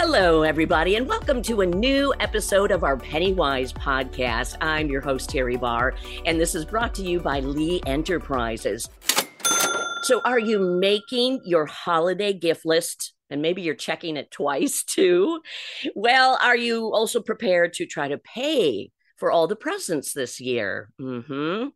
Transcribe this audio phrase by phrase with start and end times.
[0.00, 4.56] Hello, everybody, and welcome to a new episode of our Pennywise podcast.
[4.60, 5.92] I'm your host, Teri Barr,
[6.24, 8.88] and this is brought to you by Lee Enterprises.
[10.02, 13.12] So, are you making your holiday gift list?
[13.28, 15.40] And maybe you're checking it twice too.
[15.96, 20.92] Well, are you also prepared to try to pay for all the presents this year?
[21.00, 21.70] Mm-hmm.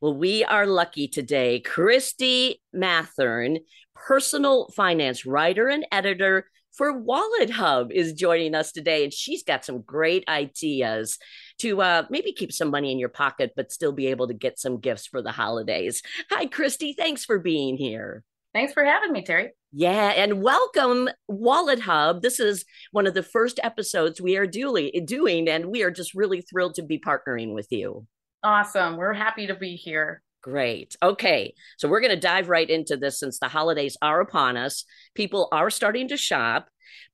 [0.00, 1.58] Well, we are lucky today.
[1.58, 3.58] Christie Matherne,
[3.92, 9.80] personal finance writer and editor for WalletHub is joining us today, and she's got some
[9.80, 11.18] great ideas
[11.58, 14.58] to uh, maybe keep some money in your pocket, but still be able to get
[14.58, 16.02] some gifts for the holidays.
[16.30, 16.92] Hi, Christie.
[16.92, 18.22] Thanks for being here.
[18.52, 19.48] Thanks for having me, Teri.
[19.72, 22.22] Yeah, and welcome WalletHub.
[22.22, 26.14] This is one of the first episodes we are duly, doing, and we are just
[26.14, 28.06] really thrilled to be partnering with you.
[28.42, 28.96] Awesome.
[28.96, 30.22] We're happy to be here.
[30.46, 30.94] Great.
[31.02, 31.54] Okay.
[31.76, 34.84] So we're going to dive right into this since the holidays are upon us.
[35.16, 36.68] People are starting to shop.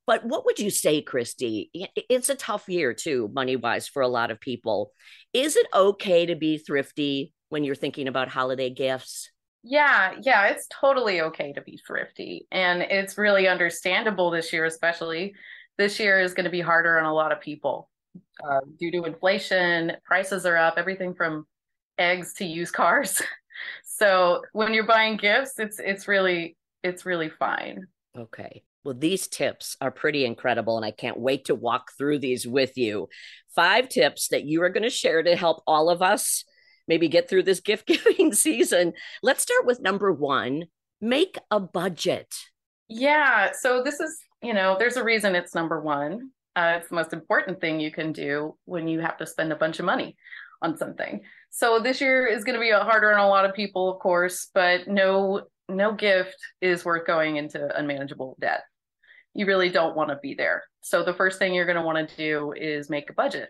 [0.05, 1.71] But what would you say, Christie?
[1.95, 4.91] It's a tough year, too, money wise, for a lot of people.
[5.33, 9.31] Is it okay to be thrifty when you're thinking about holiday gifts?
[9.63, 12.45] Yeah, yeah, it's totally okay to be thrifty.
[12.51, 15.33] And it's really understandable this year, especially.
[15.79, 17.89] This year is going to be harder on a lot of people
[18.47, 19.93] uh, due to inflation.
[20.05, 21.47] Prices are up, everything from
[21.97, 23.21] eggs to used cars.
[23.83, 27.87] so when you're buying gifts, it's it's really it's really fine.
[28.17, 28.63] Okay.
[28.83, 32.77] Well, these tips are pretty incredible, and I can't wait to walk through these with
[32.77, 33.07] you.
[33.55, 36.43] Five tips that you are going to share to help all of us
[36.85, 38.93] maybe get through this gift giving season.
[39.21, 40.65] Let's start with number one
[40.99, 42.33] make a budget.
[42.87, 43.51] Yeah.
[43.59, 46.31] So, this is, you know, there's a reason it's number one.
[46.55, 49.55] Uh, it's the most important thing you can do when you have to spend a
[49.55, 50.15] bunch of money
[50.63, 51.21] on something.
[51.51, 54.49] So this year is going to be harder on a lot of people, of course,
[54.53, 58.63] but no no gift is worth going into unmanageable debt.
[59.33, 60.63] You really don't want to be there.
[60.81, 63.49] So the first thing you're going to want to do is make a budget,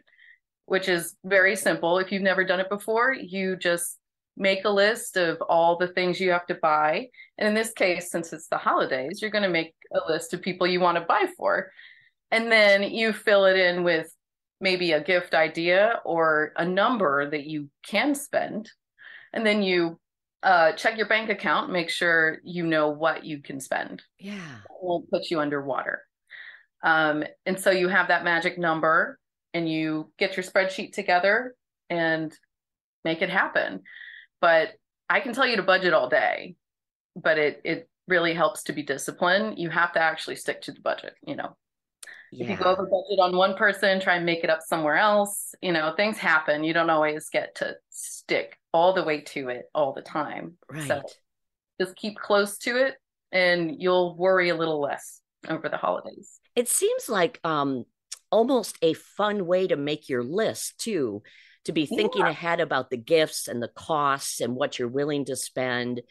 [0.66, 1.98] which is very simple.
[1.98, 3.98] If you've never done it before, you just
[4.38, 7.08] make a list of all the things you have to buy.
[7.38, 10.42] And in this case, since it's the holidays, you're going to make a list of
[10.42, 11.72] people you want to buy for.
[12.32, 14.08] And then you fill it in with
[14.64, 18.72] maybe a gift idea or a number that you can spend.
[19.34, 20.00] And then you
[20.42, 24.02] uh, check your bank account, make sure you know what you can spend.
[24.18, 24.34] Yeah.
[24.34, 26.04] It won't put you underwater.
[26.82, 29.20] Um, and so you have that magic number
[29.54, 31.56] and you get your spreadsheet together
[31.90, 32.34] and
[33.04, 33.82] make it happen.
[34.40, 34.70] But
[35.10, 36.56] I can tell you to budget all day,
[37.16, 39.60] but it it really helps to be disciplined.
[39.60, 41.56] You have to actually stick to the budget, you know.
[42.36, 42.46] Yeah.
[42.46, 45.54] If you go over budget on one person, try and make it up somewhere else,
[45.62, 46.64] you know, things happen.
[46.64, 50.58] You don't always get to stick all the way to it all the time.
[50.70, 50.88] Right.
[50.88, 51.02] So
[51.80, 52.96] just keep close to it
[53.32, 56.40] and you'll worry a little less over the holidays.
[56.56, 57.86] It seems like um
[58.32, 61.22] almost a fun way to make your list too,
[61.66, 62.30] to be thinking yeah.
[62.30, 66.02] ahead about the gifts and the costs and what you're willing to spend.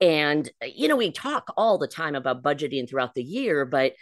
[0.00, 3.92] And you know, we talk all the time about budgeting throughout the year, but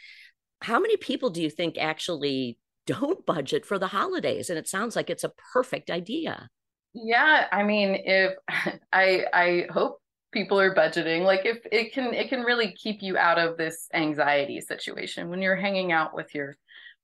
[0.62, 4.50] how many people do you think actually don't budget for the holidays?
[4.50, 6.48] And it sounds like it's a perfect idea.
[6.92, 8.34] Yeah, I mean, if
[8.92, 10.00] I I hope
[10.32, 13.88] people are budgeting, like if it can it can really keep you out of this
[13.94, 16.56] anxiety situation when you're hanging out with your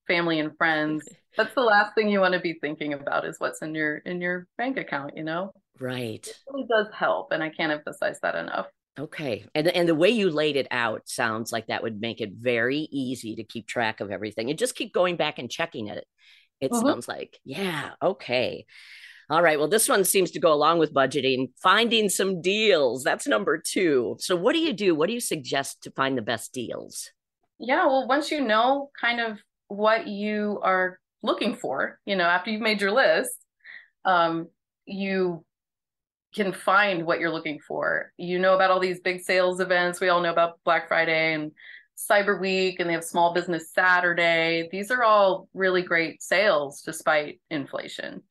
[0.07, 1.07] family and friends.
[1.37, 4.21] That's the last thing you want to be thinking about is what's in your in
[4.21, 5.51] your bank account, you know?
[5.79, 6.25] Right.
[6.25, 8.67] It really does help and I can't emphasize that enough.
[8.99, 9.45] Okay.
[9.53, 12.87] And and the way you laid it out sounds like that would make it very
[12.91, 16.05] easy to keep track of everything and just keep going back and checking it.
[16.59, 16.87] It mm-hmm.
[16.87, 17.39] sounds like.
[17.43, 18.65] Yeah, okay.
[19.29, 19.59] All right.
[19.59, 23.03] Well, this one seems to go along with budgeting, finding some deals.
[23.03, 24.15] That's number 2.
[24.19, 24.95] So what do you do?
[24.95, 27.11] What do you suggest to find the best deals?
[27.59, 32.51] Yeah, well, once you know kind of what you are looking for, you know, after
[32.51, 33.35] you've made your list,
[34.05, 34.47] um,
[34.85, 35.43] you
[36.37, 38.13] can find what you're looking for.
[38.15, 39.99] You know about all these big sales events.
[39.99, 41.51] We all know about Black Friday and
[41.97, 44.69] Cyber Week, and they have Small Business Saturday.
[44.71, 48.21] These are all really great sales despite inflation.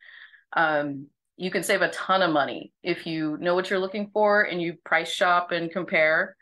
[0.55, 4.45] Um, you can save a ton of money if you know what you're looking for
[4.45, 6.37] and you price shop and compare.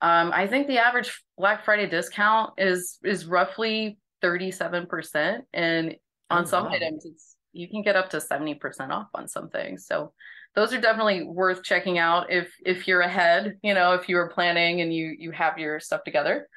[0.00, 5.42] Um, I think the average Black Friday discount is is roughly 37%.
[5.52, 5.94] And
[6.30, 6.72] on oh, some wow.
[6.72, 9.86] items, it's you can get up to 70% off on some things.
[9.86, 10.12] So
[10.56, 14.30] those are definitely worth checking out if if you're ahead, you know, if you are
[14.30, 16.48] planning and you you have your stuff together.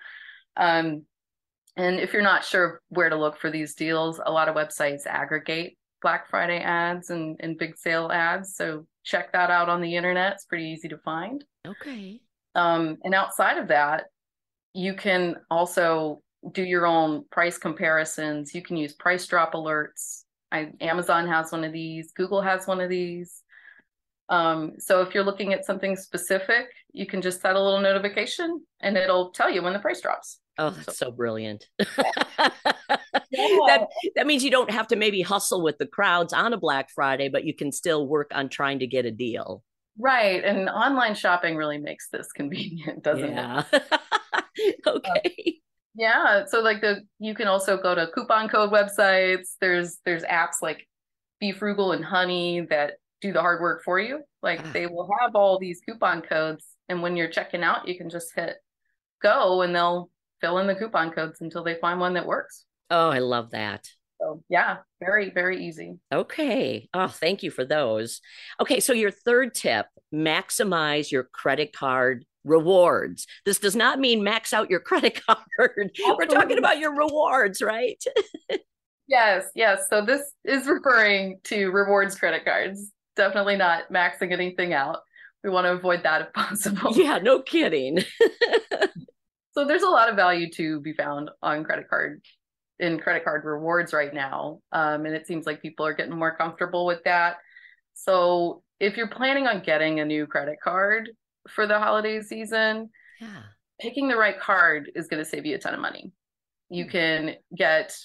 [0.58, 1.04] Um,
[1.76, 5.06] and if you're not sure where to look for these deals, a lot of websites
[5.06, 8.56] aggregate Black Friday ads and, and big sale ads.
[8.56, 10.34] So check that out on the internet.
[10.34, 11.44] It's pretty easy to find.
[11.68, 12.22] Okay.
[12.56, 14.06] Um, and outside of that,
[14.74, 16.22] you can also
[16.54, 18.56] do your own price comparisons.
[18.56, 20.24] You can use price drop alerts.
[20.52, 22.12] I, Amazon has one of these.
[22.14, 23.44] Google has one of these.
[24.30, 28.64] Um, so if you're looking at something specific, you can just set a little notification
[28.80, 30.40] and it'll tell you when the price drops.
[30.60, 31.66] Oh, that's so, so brilliant.
[31.80, 32.50] yeah.
[33.32, 36.90] that that means you don't have to maybe hustle with the crowds on a Black
[36.94, 39.64] Friday, but you can still work on trying to get a deal.
[39.98, 40.44] Right.
[40.44, 43.64] And online shopping really makes this convenient, doesn't yeah.
[43.72, 43.84] it?
[44.88, 45.34] okay.
[45.48, 45.54] Um,
[45.96, 46.46] yeah.
[46.46, 49.56] So like the you can also go to coupon code websites.
[49.60, 50.88] There's there's apps like
[51.42, 54.22] BeFrugal and Honey that do the hard work for you.
[54.42, 54.70] Like ah.
[54.74, 58.34] they will have all these coupon codes and when you're checking out, you can just
[58.36, 58.58] hit
[59.22, 60.10] go and they'll
[60.42, 62.66] fill in the coupon codes until they find one that works.
[62.90, 63.88] Oh, I love that.
[64.20, 65.98] So, yeah, very, very easy.
[66.12, 66.90] Okay.
[66.94, 68.20] Oh, thank you for those.
[68.60, 68.80] Okay.
[68.82, 73.28] So, your third tip maximize your credit card rewards.
[73.46, 75.92] This does not mean max out your credit card.
[76.18, 78.04] We're talking about your rewards, right?
[79.08, 79.46] yes.
[79.56, 79.86] Yes.
[79.90, 82.92] So, this is referring to rewards credit cards.
[83.20, 85.02] Definitely not maxing anything out.
[85.44, 86.98] We want to avoid that if possible.
[86.98, 88.00] Yeah, no kidding.
[89.60, 92.22] So there's a lot of value to be found on credit card
[92.80, 94.62] in credit card rewards right now.
[94.72, 97.38] Um, and it seems like people are getting more comfortable with that.
[97.94, 101.10] So if you're planning on getting a new credit card
[101.50, 102.90] for the holiday season,
[103.20, 103.42] yeah.
[103.82, 106.14] picking the right card is going to save you a ton of money.
[106.70, 106.92] You hmm.
[106.92, 107.98] can get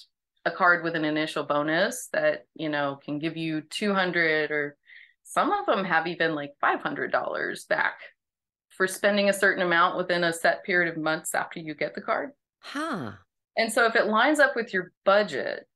[0.43, 4.75] a card with an initial bonus that, you know, can give you 200 or
[5.25, 7.95] some of them have even like $500 back
[8.69, 12.01] for spending a certain amount within a set period of months after you get the
[12.01, 12.29] card.
[12.59, 13.11] Huh.
[13.57, 15.67] And so if it lines up with your budget,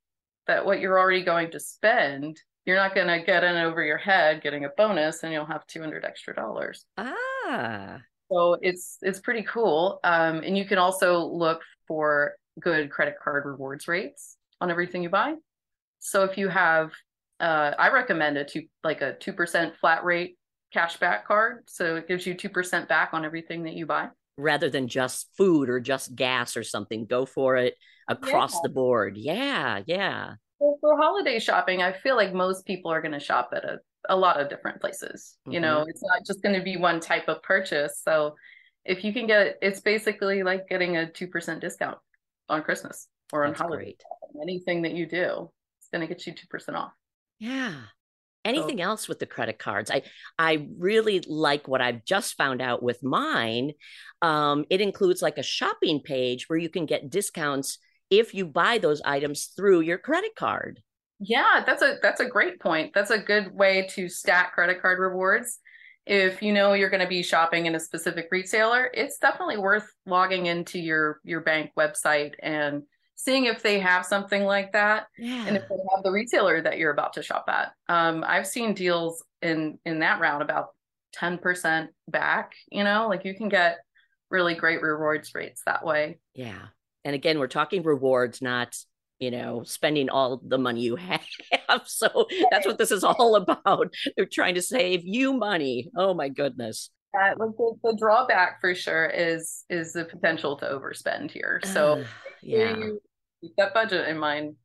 [0.48, 3.98] that what you're already going to spend, you're not going to get in over your
[3.98, 6.86] head getting a bonus and you'll have 200 extra dollars.
[6.98, 8.00] Ah.
[8.32, 10.00] So it's it's pretty cool.
[10.04, 15.10] Um, and you can also look for good credit card rewards rates on everything you
[15.10, 15.36] buy.
[16.00, 16.92] So if you have
[17.40, 20.38] uh, I recommend a two like a two percent flat rate
[20.76, 21.64] cashback card.
[21.68, 24.10] So it gives you 2% back on everything that you buy.
[24.38, 27.76] Rather than just food or just gas or something, go for it
[28.08, 28.60] across yeah.
[28.64, 29.18] the board.
[29.18, 30.34] Yeah, yeah.
[30.60, 33.80] Well, for holiday shopping, I feel like most people are going to shop at a,
[34.08, 35.36] a lot of different places.
[35.42, 35.52] Mm-hmm.
[35.54, 38.02] You know, it's not just going to be one type of purchase.
[38.04, 38.36] So
[38.86, 41.98] if you can get it's basically like getting a 2% discount
[42.48, 43.96] on Christmas or on That's holiday.
[44.42, 46.92] Anything that you do, it's going to get you 2% off.
[47.40, 47.74] Yeah.
[48.46, 49.92] Anything else with the credit cards?
[49.92, 50.04] I
[50.38, 53.74] i really like what i've just found out with mine.
[54.22, 57.78] Um, it includes like a shopping page where you can get discounts
[58.10, 60.82] if you buy those items through your credit card.
[61.20, 62.94] Yeah that's a that's a great point.
[62.94, 65.60] That's a good way to stack credit card rewards.
[66.06, 69.88] If you know you're going to be shopping in a specific retailer it's definitely worth
[70.06, 72.84] logging into your your bank website and
[73.20, 75.46] seeing if they have something like that yeah.
[75.46, 77.74] and if they have the retailer that you're about to shop at.
[77.88, 80.70] Um, i've seen deals in in that round about
[81.16, 83.80] 10% back you know like you can get
[84.30, 86.20] really great rewards rates that way.
[86.34, 86.68] Yeah.
[87.06, 88.76] And again we're talking rewards not
[89.20, 90.96] you know spending all the money you
[91.68, 91.88] have.
[91.88, 93.94] So that's what this is all about.
[94.16, 95.90] They're trying to save you money.
[95.96, 96.90] Oh my goodness.
[97.20, 101.60] Uh, the, the, drawback for sure is is the potential to overspend here.
[101.64, 102.04] So uh,
[102.44, 103.02] yeah you
[103.42, 104.56] keep that budget in mind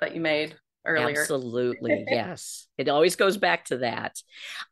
[0.00, 0.56] that you made
[0.86, 1.20] earlier.
[1.20, 2.04] Absolutely.
[2.10, 2.68] yes.
[2.78, 4.16] It always goes back to that.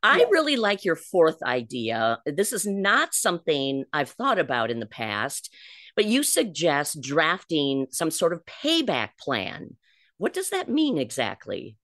[0.01, 2.19] I really like your fourth idea.
[2.25, 5.53] This is not something I've thought about in the past,
[5.95, 9.75] but you suggest drafting some sort of payback plan.
[10.17, 11.77] What does that mean exactly?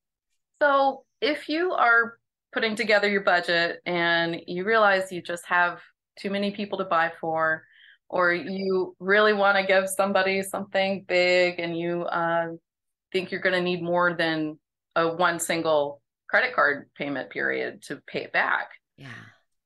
[0.61, 2.17] So, if you are
[2.53, 5.81] putting together your budget and you realize you just have
[6.17, 7.63] too many people to buy for,
[8.09, 12.47] or you really want to give somebody something big and you uh,
[13.11, 14.59] think you're going to need more than
[14.95, 19.07] a one single credit card payment period to pay it back yeah.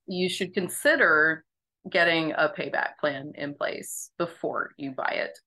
[0.08, 1.43] you should consider
[1.89, 5.38] getting a payback plan in place before you buy it.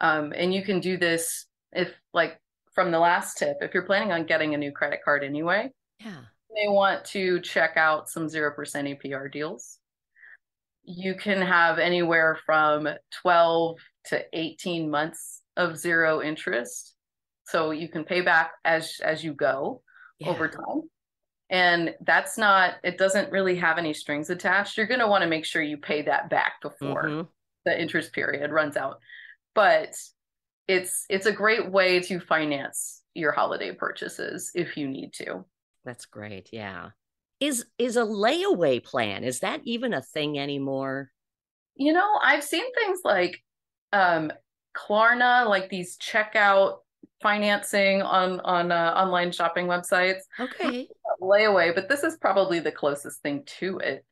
[0.00, 2.38] Um, and you can do this if like
[2.72, 5.68] from the last tip if you're planning on getting a new credit card anyway
[6.00, 6.20] yeah.
[6.48, 9.78] you may want to check out some 0% apr deals
[10.88, 12.88] you can have anywhere from
[13.20, 13.76] 12
[14.06, 16.94] to 18 months of zero interest.
[17.46, 19.82] So you can pay back as as you go
[20.18, 20.28] yeah.
[20.28, 20.82] over time.
[21.50, 24.78] And that's not it doesn't really have any strings attached.
[24.78, 27.28] You're going to want to make sure you pay that back before mm-hmm.
[27.66, 28.98] the interest period runs out.
[29.54, 29.94] But
[30.68, 35.44] it's it's a great way to finance your holiday purchases if you need to.
[35.84, 36.48] That's great.
[36.52, 36.90] Yeah.
[37.40, 41.10] Is is a layaway plan is that even a thing anymore?
[41.76, 43.42] You know, I've seen things like
[43.92, 44.32] um
[44.74, 46.78] Klarna, like these checkout
[47.20, 50.20] financing on on uh, online shopping websites.
[50.38, 50.88] Okay.
[51.20, 54.04] Layaway, but this is probably the closest thing to it.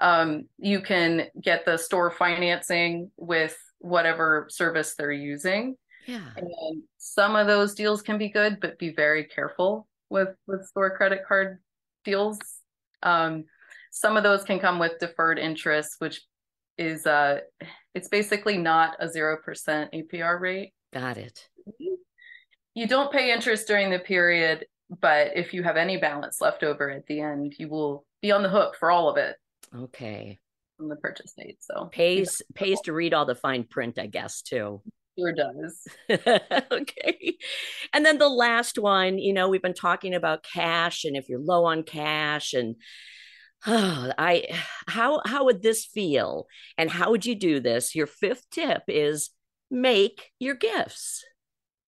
[0.00, 5.76] Um, you can get the store financing with whatever service they're using.
[6.06, 6.26] Yeah.
[6.36, 10.96] And some of those deals can be good, but be very careful with with store
[10.96, 11.58] credit card
[12.04, 12.38] deals.
[13.02, 13.44] Um,
[13.90, 16.22] some of those can come with deferred interest, which
[16.78, 17.40] is uh
[17.94, 20.72] it's basically not a 0% APR rate.
[20.92, 21.46] Got it.
[22.74, 24.64] You don't pay interest during the period,
[25.00, 28.42] but if you have any balance left over at the end, you will be on
[28.42, 29.36] the hook for all of it.
[29.76, 30.38] Okay.
[30.78, 31.58] From the purchase date.
[31.60, 34.80] So pays pays to read all the fine print, I guess, too.
[35.18, 35.86] Sure does.
[36.72, 37.36] okay.
[37.92, 41.40] And then the last one, you know, we've been talking about cash and if you're
[41.40, 42.76] low on cash and
[43.66, 46.46] oh, I how how would this feel
[46.78, 47.94] and how would you do this?
[47.94, 49.30] Your fifth tip is
[49.70, 51.24] make your gifts.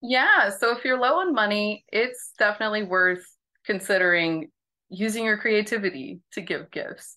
[0.02, 3.24] Yeah, so if you're low on money, it's definitely worth
[3.64, 4.50] considering
[4.90, 7.16] using your creativity to give gifts.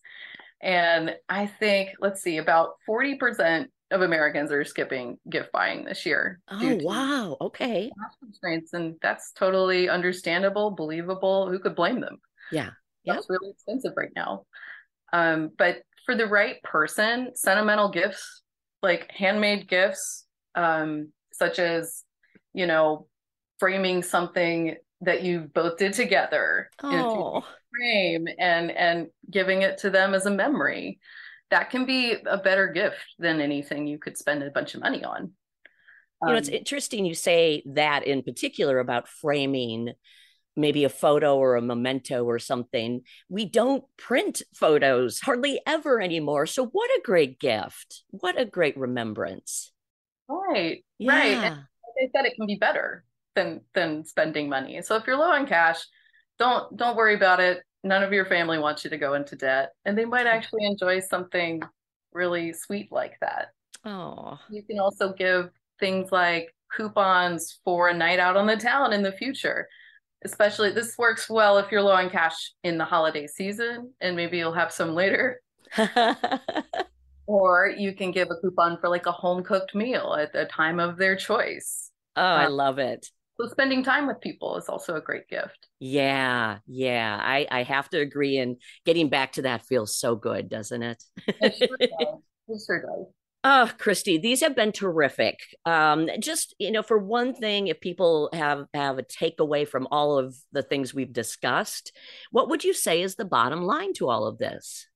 [0.62, 6.40] And I think, let's see, about 40% of Americans are skipping gift buying this year.
[6.50, 7.38] Oh, wow.
[7.40, 7.90] Okay.
[8.20, 11.50] Constraints, and that's totally understandable, believable.
[11.50, 12.20] Who could blame them?
[12.52, 12.72] Yeah.
[13.04, 13.16] Yep.
[13.16, 14.44] That's really expensive right now.
[15.14, 18.42] Um, but for the right person, sentimental gifts,
[18.82, 20.26] like handmade gifts,
[20.56, 22.04] um, such as,
[22.54, 23.08] you know,
[23.60, 27.46] framing something that you both did together oh.
[27.72, 31.00] frame and and giving it to them as a memory
[31.50, 35.04] that can be a better gift than anything you could spend a bunch of money
[35.04, 35.32] on.
[36.24, 39.94] You know, it's um, interesting you say that in particular about framing
[40.58, 43.02] maybe a photo or a memento or something.
[43.30, 46.48] We don't print photos hardly ever anymore.
[46.48, 48.04] So, what a great gift!
[48.10, 49.72] What a great remembrance.
[50.28, 51.12] Right, yeah.
[51.12, 51.34] right.
[51.34, 51.64] And like
[52.02, 54.82] I said, it can be better than than spending money.
[54.82, 55.86] So, if you're low on cash,
[56.40, 57.64] don't don't worry about it.
[57.84, 59.72] None of your family wants you to go into debt.
[59.86, 61.62] And they might actually enjoy something
[62.12, 63.50] really sweet like that.
[63.86, 68.94] Oh you can also give things like coupons for a night out on the town
[68.94, 69.68] in the future.
[70.26, 74.38] Especially this works well if you're low on cash in the holiday season and maybe
[74.38, 75.42] you'll have some later.
[77.30, 80.80] Or you can give a coupon for like a home cooked meal at the time
[80.80, 81.92] of their choice.
[82.16, 85.68] Oh i um, love it so spending time with people is also a great gift.
[85.80, 87.20] Yeah, yeah.
[87.22, 88.38] I, I have to agree.
[88.38, 91.04] And getting back to that feels so good, doesn't it?
[91.28, 92.20] it sure does.
[92.48, 93.08] It sure does.
[93.44, 95.40] Oh, Christie, these have been terrific.
[95.66, 100.18] Um, just you know, for one thing, if people have have a takeaway from all
[100.18, 101.92] of the things we've discussed,
[102.32, 104.88] what would you say is the bottom line to all of this?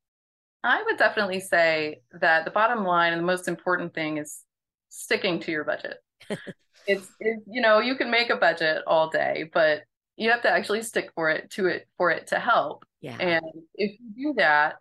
[0.63, 4.43] I would definitely say that the bottom line and the most important thing is
[4.89, 5.98] sticking to your budget.
[6.88, 9.83] it's, it's you know you can make a budget all day but
[10.17, 12.85] you have to actually stick for it to it for it to help.
[13.01, 13.17] Yeah.
[13.17, 13.43] And
[13.75, 14.75] if you do that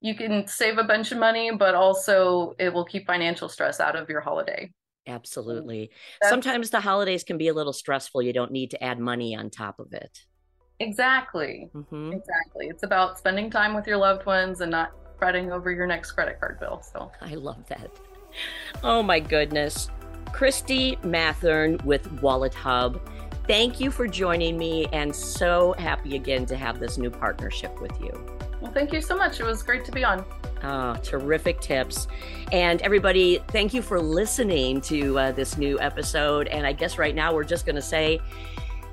[0.00, 3.96] you can save a bunch of money but also it will keep financial stress out
[3.96, 4.72] of your holiday.
[5.06, 5.90] Absolutely.
[6.20, 8.22] That's, sometimes the holidays can be a little stressful.
[8.22, 10.20] You don't need to add money on top of it.
[10.78, 11.68] Exactly.
[11.74, 12.12] Mm-hmm.
[12.12, 12.68] exactly.
[12.68, 16.40] It's about spending time with your loved ones and not fretting over your next credit
[16.40, 17.10] card bill so.
[17.20, 17.90] I love that.
[18.82, 19.90] Oh my goodness
[20.32, 23.00] Christie Matherne with WalletHub.
[23.46, 27.98] Thank you for joining me and so happy again to have this new partnership with
[28.00, 28.12] you.
[28.60, 29.40] Well, thank you so much.
[29.40, 30.24] It was great to be on.
[30.62, 32.06] Oh, terrific tips.
[32.52, 36.48] And everybody, thank you for listening to uh, this new episode.
[36.48, 38.20] And I guess right now we're just going to say,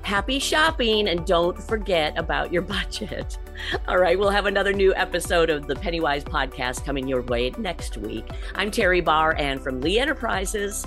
[0.02, 3.38] happy shopping and don't forget about your budget.
[3.86, 7.98] All right, we'll have another new episode of the Pennywise podcast coming your way next
[7.98, 8.26] week.
[8.54, 10.86] I'm Teri Barr, and from Lee Enterprises,